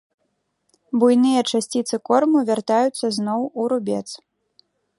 [1.01, 4.07] Буйныя часціцы корму вяртаюцца зноў у рубец.